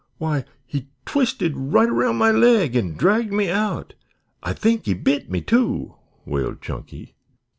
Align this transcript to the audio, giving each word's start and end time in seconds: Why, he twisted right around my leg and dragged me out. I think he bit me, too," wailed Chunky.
Why, 0.17 0.45
he 0.65 0.87
twisted 1.05 1.55
right 1.55 1.87
around 1.87 2.15
my 2.15 2.31
leg 2.31 2.75
and 2.75 2.97
dragged 2.97 3.31
me 3.31 3.51
out. 3.51 3.93
I 4.41 4.51
think 4.51 4.87
he 4.87 4.95
bit 4.95 5.29
me, 5.29 5.41
too," 5.41 5.93
wailed 6.25 6.59
Chunky. 6.59 7.13